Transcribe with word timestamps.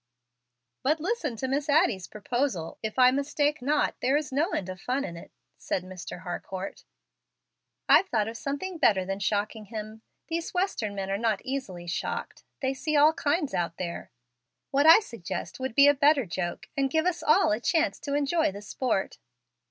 "But 0.81 0.99
listen 0.99 1.35
to 1.35 1.47
Miss 1.47 1.69
Addie's 1.69 2.07
proposal. 2.07 2.79
If 2.81 2.97
I 2.97 3.11
mistake 3.11 3.61
not, 3.61 3.93
there 4.01 4.17
is 4.17 4.31
no 4.31 4.49
end 4.49 4.67
of 4.67 4.81
fun 4.81 5.05
in 5.05 5.15
it," 5.15 5.29
said 5.59 5.83
Mr. 5.83 6.21
Harcourt. 6.21 6.85
"I've 7.87 8.09
thought 8.09 8.27
of 8.27 8.35
something 8.35 8.79
better 8.79 9.05
than 9.05 9.19
shocking 9.19 9.65
him. 9.65 10.01
These 10.27 10.55
Western 10.55 10.95
men 10.95 11.11
are 11.11 11.19
not 11.19 11.45
easily 11.45 11.85
shocked. 11.85 12.43
They 12.63 12.73
see 12.73 12.95
all 12.95 13.13
kinds 13.13 13.53
out 13.53 13.77
there. 13.77 14.09
What 14.71 14.87
I 14.87 15.01
suggest 15.01 15.59
would 15.59 15.75
be 15.75 15.85
a 15.87 15.93
better 15.93 16.25
joke, 16.25 16.65
and 16.75 16.89
give 16.89 17.05
us 17.05 17.21
all 17.21 17.51
a 17.51 17.59
chance 17.59 17.99
to 17.99 18.15
enjoy 18.15 18.51
the 18.51 18.63
sport. 18.63 19.19